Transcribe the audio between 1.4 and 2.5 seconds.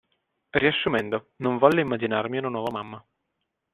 Non volli immaginarmi una